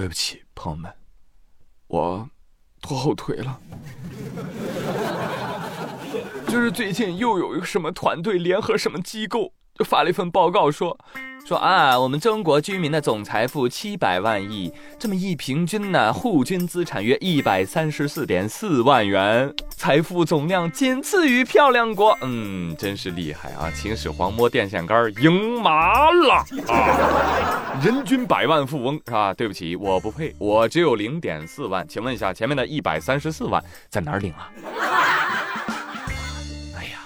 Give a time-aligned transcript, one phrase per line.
[0.00, 0.90] 对不起，朋友们，
[1.88, 2.30] 我
[2.80, 3.60] 拖后腿了。
[6.48, 10.94] 就是最近又有一个什么团队联合什么机构，就发了一份报告说。
[11.46, 22.16] 说啊，我们中国居民的总财富七百万亿，这么一平均呢，户均资产约一百三十四点四万元，财富总量仅次于漂亮国。
[22.20, 23.70] 嗯，真是厉害啊！
[23.74, 27.80] 秦始皇摸电线杆赢麻了啊！
[27.82, 29.34] 人均百万富翁是吧？
[29.34, 31.88] 对不起，我不配，我只有零点四万。
[31.88, 34.52] 请问一下，前面的一百三十四万在哪儿领啊？
[36.78, 37.00] 哎呀，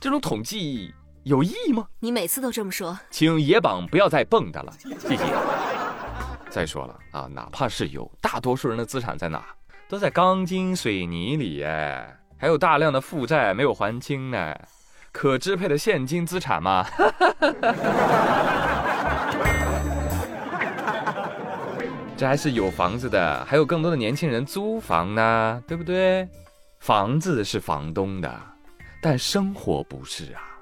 [0.00, 0.92] 这种统计。
[1.26, 1.84] 有意义吗？
[1.98, 5.24] 你每次都这么说，请野榜不要再蹦跶了，谢谢。
[6.48, 9.44] 再说了啊，哪怕是有，大多数人的资产在哪？
[9.88, 14.54] 都在钢筋水泥里哎，还有大量的负债没有还清呢。
[15.10, 16.86] 可支配的现金资产吗？
[22.16, 26.28] 这还是有房子的，还有更多的年轻人租房呢，对不对？
[26.78, 28.32] 房子是房东的，
[29.02, 30.52] 但生活不是啊。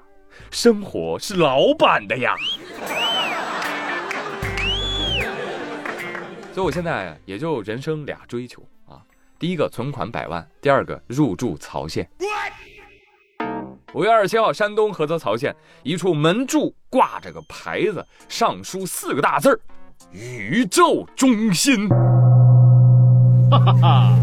[0.51, 2.33] 生活是老板的呀，
[6.53, 9.01] 所以我现在也就人生俩追求啊，
[9.37, 12.07] 第一个存款百万，第二个入住曹县。
[13.93, 19.57] 五月二十七号，山东菏泽曹县一处门柱挂着个牌子，上书四个大字儿
[20.11, 21.87] ：“宇宙中心”，
[23.49, 24.13] 哈哈哈，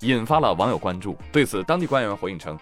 [0.00, 1.16] 引发了网友关注。
[1.32, 2.58] 对此，当地官员回应称：“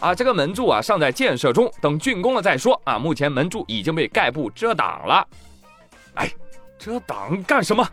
[0.00, 2.80] 啊，这个门柱啊尚在建设中，等竣工了再说。
[2.84, 5.26] 啊，目前门柱已经被盖布遮挡了。
[6.14, 6.32] 哎，
[6.78, 7.88] 遮挡干什么？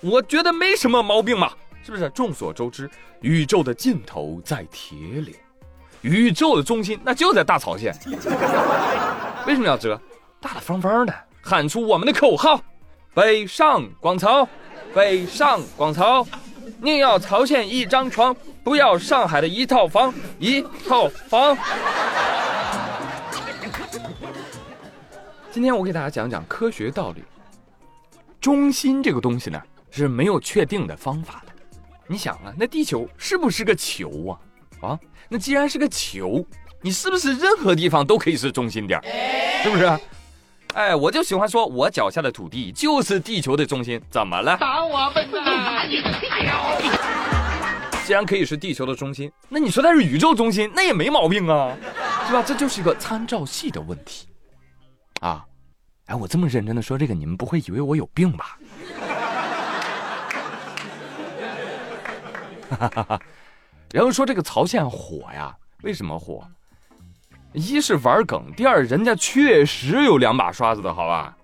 [0.00, 2.08] 我觉得没什么毛病嘛，是不是？
[2.10, 5.34] 众所周知，宇宙的尽头在铁岭，
[6.00, 7.94] 宇宙的中心那就在大曹县。
[9.46, 10.00] 为什么要遮？
[10.40, 12.60] 大大方方的喊出我们的口号：
[13.14, 14.48] 北上广曹，
[14.94, 16.26] 北上广曹。”
[16.82, 20.12] 宁要曹县一张床，不要上海的一套房。
[20.38, 21.56] 一套房。
[25.50, 27.22] 今天我给大家讲讲科学道理。
[28.40, 31.52] 中心这个东西呢是没有确定的方法的。
[32.06, 34.40] 你想啊，那地球是不是个球啊？
[34.80, 34.98] 啊，
[35.28, 36.42] 那既然是个球，
[36.80, 38.98] 你是不是任何地方都可以是中心点？
[39.62, 39.98] 是不是？
[40.72, 44.56] 哎，我就喜欢说，我脚下的土地就是地球的中心，怎么了？
[44.56, 45.44] 打我笨蛋！
[48.04, 51.76] 既然可以是地球的中心，那你说它是宇宙中心，那也没毛病啊，
[52.26, 52.42] 是吧？
[52.44, 54.26] 这就是一个参照系的问题
[55.20, 55.44] 啊！
[56.06, 58.58] 哎，我这么认真的说这个，你们不会以为我有病吧？
[63.92, 66.44] 然后说这个曹县火呀，为什么火？
[67.52, 71.36] 一是玩梗，第二人家确实有两把刷子的好吧？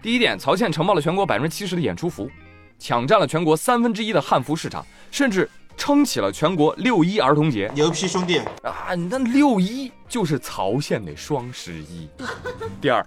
[0.00, 2.30] 第一点，曹县承包了全国百分之七十的演出服，
[2.78, 7.70] 抢占了全国三分之一的汉服市场，甚至撑起了全国六一儿童节。
[7.74, 8.94] 牛批兄弟啊！
[9.10, 12.08] 那六一就是曹县的双十一。
[12.80, 13.04] 第二，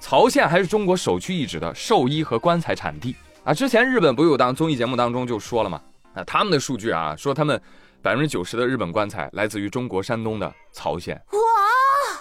[0.00, 3.52] 曹县还是中国首屈一指的寿衣和棺材产地啊！
[3.52, 5.80] 之前日本不有当综艺节目当中就说了吗？
[6.14, 7.60] 啊，他们的数据啊，说他们
[8.00, 11.20] 百分之九十的日本棺材来自于中国山东的曹县。
[11.30, 11.38] 哇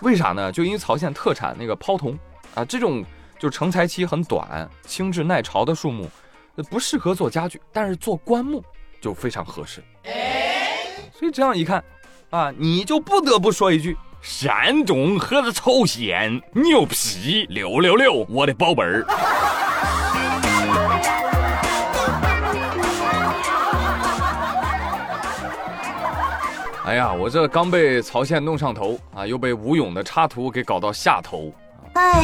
[0.01, 0.51] 为啥呢？
[0.51, 2.17] 就因为曹县特产那个抛铜
[2.55, 3.03] 啊，这种
[3.39, 6.09] 就成材期很短、轻质耐潮的树木，
[6.69, 8.63] 不适合做家具，但是做棺木
[9.01, 9.83] 就非常合适。
[11.17, 11.83] 所以这样一看，
[12.29, 19.05] 啊，你就不得不说一句：山东菏泽曹县牛皮六六六，我的宝贝儿。
[26.85, 31.51] 哎呀，我这刚被曹县弄上头啊，又被吴勇的插图给搞到下头。
[31.93, 32.21] 哎，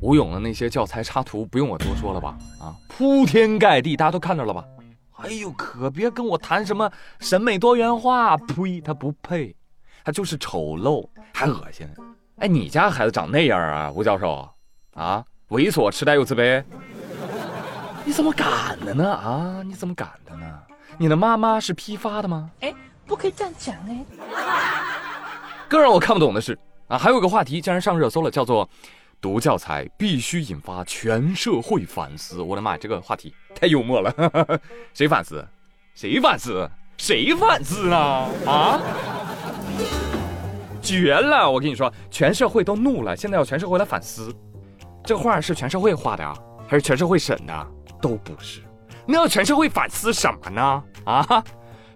[0.00, 2.36] 吴勇的那些教材插图不用我多说了吧？
[2.58, 4.64] 啊，铺天盖地，大家都看到了吧？
[5.16, 9.54] 哎呦，可别跟我谈什么审美多元化，呸，他不配，
[10.04, 11.86] 他就是丑陋，还恶心。
[12.36, 14.48] 哎，你家孩子长那样啊，吴教授？
[14.94, 16.64] 啊，猥琐、痴呆又自卑，
[18.04, 19.12] 你怎么敢的呢？
[19.12, 20.58] 啊，你怎么敢的呢？
[20.98, 22.50] 你的妈妈是批发的吗？
[22.60, 22.74] 哎。
[23.06, 24.04] 不可以这样讲哎！
[25.68, 26.56] 更让我看不懂的是
[26.86, 28.70] 啊，还有个话题竟然上热搜了，叫做
[29.20, 32.40] “读教材必须引发全社会反思”。
[32.42, 34.12] 我的妈，这个话题太幽默了！
[34.94, 35.46] 谁反思？
[35.94, 36.68] 谁反思？
[36.96, 37.96] 谁反思呢？
[38.46, 38.80] 啊！
[40.82, 41.50] 绝了！
[41.50, 44.34] 我跟你说，全社会都怒了，现在要全社会来反思。
[45.04, 46.34] 这画是全社会画的啊，
[46.66, 47.66] 还是全社会审的？
[48.00, 48.60] 都不是。
[49.06, 50.82] 那要全社会反思什么呢？
[51.04, 51.44] 啊？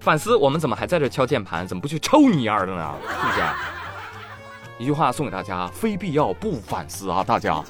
[0.01, 1.67] 反思我们怎么还在这敲键盘？
[1.67, 2.95] 怎么不去抽你丫的呢？
[3.09, 3.41] 是不是？
[4.79, 7.23] 一句话送给大家：非必要不反思啊！
[7.23, 7.63] 大家，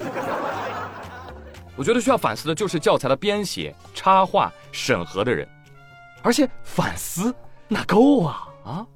[1.77, 5.47] 我觉得需要反思的就是教材的编写、插画、审核的人，
[6.23, 7.35] 而且反思
[7.69, 8.87] 哪够啊啊！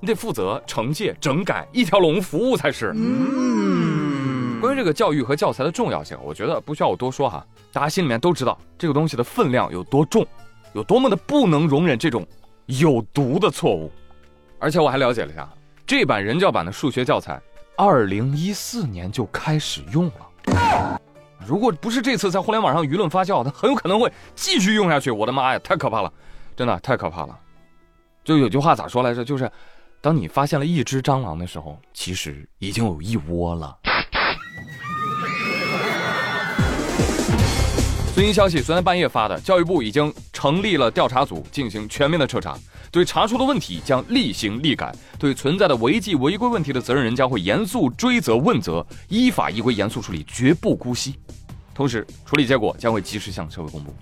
[0.00, 2.92] 你得负责、惩戒、整改，一条龙服务才是。
[2.96, 10.26] 嗯，关于这个教育和教材的重要性，我觉得不需要我多说哈，大家心里面都知道这个东西的分量有多重，
[10.72, 12.26] 有多么的不能容忍这种
[12.64, 13.92] 有毒的错误。
[14.58, 15.46] 而且我还了解了一下，
[15.86, 17.38] 这版人教版的数学教材。
[17.78, 21.00] 二零一四年就开始用了，
[21.46, 25.12] 如果不是这次在互联网上舆论发酵，它很有可能会继续用下去。
[25.12, 26.12] 我的妈呀，太可怕了，
[26.56, 27.38] 真的太可怕了。
[28.24, 29.24] 就有句话咋说来着？
[29.24, 29.48] 就是
[30.00, 33.78] 当你发现了一只蟑螂的时候，其实已经有一窝了。
[38.12, 42.58] 最新消息，昨天半夜发的，教育部已经成立了调查组，进行全面的彻查。
[42.90, 51.18] 对查出的问题将立行立改，对存在的违纪违规问题的责任人将会严肃追责问责，依法依规严肃处理，绝不姑息。
[51.74, 53.94] 同时，处理结果将会及时向社会公布。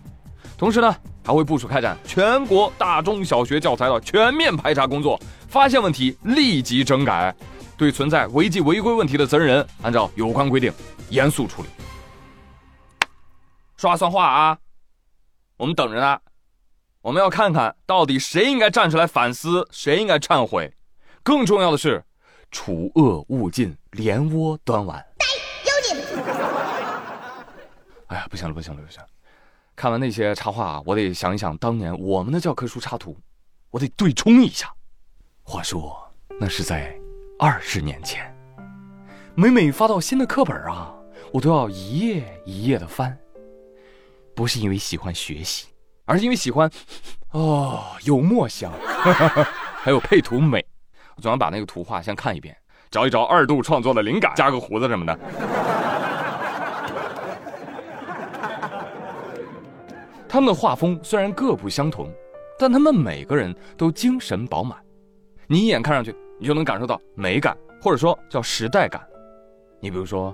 [0.57, 7.35] 同时呢，还会部署开展全国大中小学教材的全面排查工作，发现问题立即整改，
[7.77, 10.73] 对存在违纪违规问题的责任人按照有关规定
[11.11, 11.69] 严肃处理。
[13.77, 14.59] 说话算话啊，
[15.59, 16.19] 我们等着呢。
[17.07, 20.75] 我们要看看到底谁应该站出来反思，谁应该忏悔。
[21.23, 22.05] 更重要的是，
[22.51, 24.99] 除恶务尽，连窝端完。
[24.99, 25.97] 妖精！
[28.09, 29.01] 哎呀，不行了，不行了，不行！
[29.77, 33.17] 看完那些插画，我得想一想当年我们的教科书插图，
[33.71, 34.75] 我得对冲一下。
[35.45, 36.93] 话说，那是在
[37.39, 38.37] 二十年前，
[39.37, 40.93] 每每发到新的课本啊，
[41.33, 43.17] 我都要一页一页的翻，
[44.35, 45.69] 不是因为喜欢学习。
[46.07, 46.71] 而是因为喜欢，
[47.33, 48.73] 哦，有墨香，
[49.83, 50.65] 还有配图美，
[51.17, 52.57] 我总要把那个图画先看一遍，
[52.91, 55.19] 找一找二度创作的灵感，加个胡子什么的。
[60.29, 62.09] 他们的画风虽然各不相同，
[62.57, 64.79] 但他们每个人都精神饱满，
[65.49, 69.05] 你一眼看上去，你就能感受到美感，或者说叫时代感。
[69.81, 70.33] 你比如说，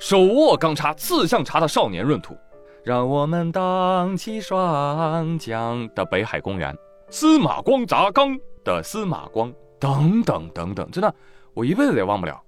[0.00, 2.34] 手握钢叉刺向茶的少年闰土。
[2.84, 6.76] 让我们荡起双桨的北海公园，
[7.10, 11.14] 司马光砸缸的司马光，等等等等，真的，
[11.54, 12.42] 我一辈子也忘不了，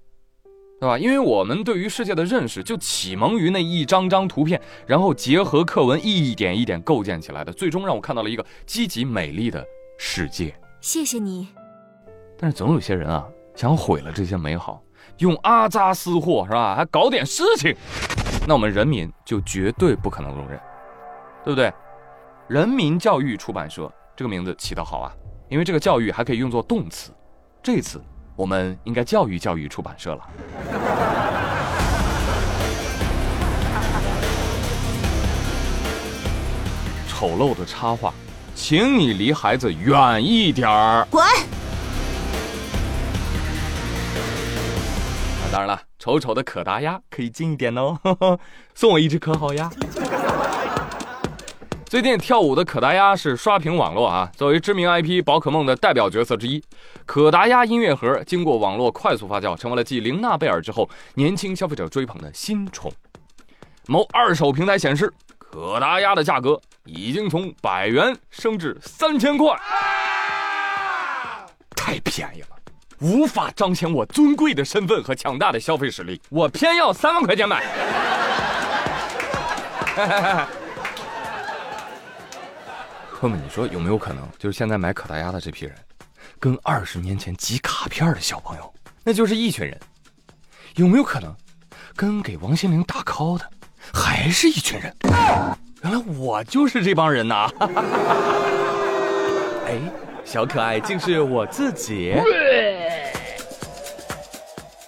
[0.81, 0.99] 对吧？
[0.99, 9.65] 因为我们对于世界的认识就启蒙于那一张张图片，然后结合课文一点一点构建起来的，最终让我看到了一个积极美丽的
[9.97, 10.53] 世界。
[10.81, 11.47] 谢谢你。
[12.37, 14.83] 但是总有些人啊，想毁了这些美好，
[15.19, 16.75] 用阿扎斯货是吧？
[16.75, 17.73] 还搞点事情。
[18.47, 20.59] 那我们人民就绝对不可能容忍，
[21.43, 21.73] 对不对？
[22.47, 25.11] 人民教育出版社这个名字起得好啊，
[25.49, 27.11] 因为这个教育还可以用作动词。
[27.63, 27.99] 这次
[28.35, 30.21] 我们应该教育教育出版社了。
[37.07, 38.13] 丑陋的插画，
[38.53, 41.07] 请你离孩子远一点儿。
[41.09, 41.25] 滚！
[45.55, 47.97] 当然了，丑丑的可达鸭可以近一点哦，
[48.75, 49.69] 送我一只可好鸭。
[51.87, 56.61] 最近跳舞的可达鸭是刷屏网络啊，作为知名 IP 宝可梦的代表角色之一，
[57.05, 62.91] 可达鸭音乐盒经过网络快速发酵，成为了继玲娜贝尔之后年轻消费者追捧的新宠。
[63.87, 69.57] 某二手平台显示，可达鸭的价格已经从百元升至三千块，
[71.77, 72.47] 太便宜了。
[72.99, 77.63] 无法彰显我尊贵的身份和强大的消费实力，我偏要三万块钱买。
[83.19, 85.73] 哥们，你说有没有可能，就是现在买可达鸭的这批人，
[86.39, 88.73] 跟二十年前集卡片的小朋友，
[89.03, 89.79] 那就是一群人？
[90.75, 91.35] 有没有可能，
[91.95, 93.49] 跟给王心凌打 call 的，
[93.93, 94.95] 还是一群人？
[95.83, 97.49] 原来我就是这帮人呐！
[99.67, 99.79] 哎，
[100.23, 102.15] 小可爱竟是我自己。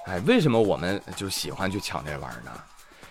[0.08, 2.52] 哎，为什么我们就喜欢去抢这玩意儿呢？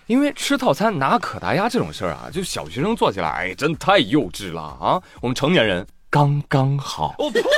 [0.07, 5.01] 因为吃套餐拿可达鸭这种事儿啊，就小学生做起来，哎，真太幼稚了啊！
[5.21, 7.13] 我们成年人刚刚好。
[7.19, 7.43] 我呸！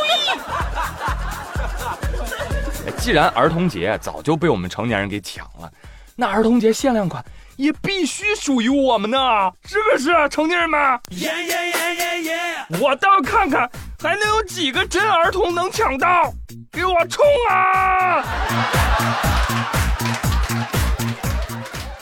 [2.98, 5.72] 既然儿童节早就被我们成年人给抢了，
[6.16, 7.24] 那儿童节限量款
[7.56, 9.18] 也必须属于我们呢，
[9.64, 11.00] 是不是，成年人们？
[11.12, 12.40] 耶耶耶耶耶！
[12.82, 13.70] 我倒要看看
[14.02, 16.34] 还能有几个真儿童能抢到，
[16.72, 18.24] 给我冲啊！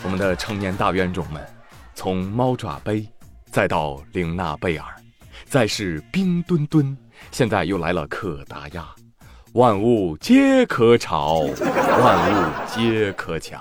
[0.03, 1.43] 我们的成年大冤种们，
[1.95, 3.03] 从猫爪杯，
[3.51, 4.85] 再到玲娜贝尔，
[5.45, 6.95] 再是冰墩墩，
[7.31, 8.85] 现在又来了可达鸭。
[9.53, 13.59] 万物皆可炒，万物皆可抢。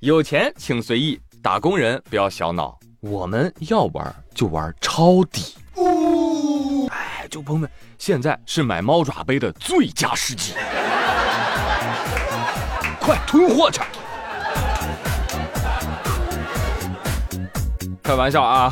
[0.00, 2.78] 有钱请随意，打工人不要小脑。
[3.00, 5.54] 我们要玩就玩抄底。
[7.32, 10.52] 哎，就朋友们，现在是买猫爪杯的最佳时机，
[13.00, 13.80] 快囤货去！
[18.02, 18.70] 开玩笑啊！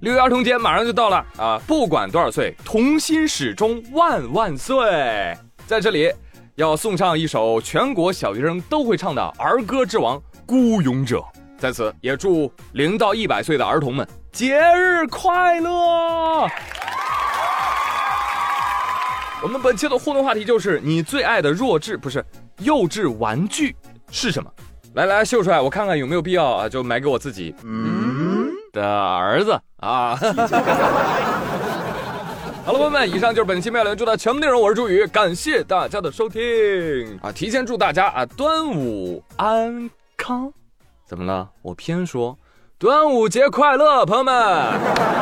[0.00, 1.60] 六一儿童节马上就到了啊！
[1.64, 5.38] 不管多少岁，童心始终万万岁！
[5.68, 6.12] 在这里，
[6.56, 11.18] 要送上一首全国小学生都会唱的儿歌之王《孤勇者》。
[11.56, 16.48] 在此，也祝零到一百岁的儿童们节日快乐！
[19.46, 22.24] 我们本期的互动话题就是：你最爱的弱智不是
[22.58, 23.76] 幼稚玩具
[24.10, 24.50] 是什么？
[24.94, 27.54] 来来，秀出来，我看看有没有必要啊，就买给我自己。
[27.62, 28.48] 嗯。
[28.72, 30.16] 的儿子啊！
[32.66, 34.60] 好了，朋友们，以上就是本期妙连珠的全部内容。
[34.60, 37.30] 我是朱宇，感谢大家的收听啊！
[37.30, 40.52] 提前祝大家啊端午安康。
[41.06, 41.48] 怎么了？
[41.62, 42.36] 我偏说
[42.80, 44.34] 端午节快乐，朋友们，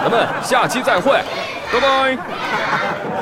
[0.03, 1.21] 咱们下期再会，
[1.71, 3.14] 拜拜。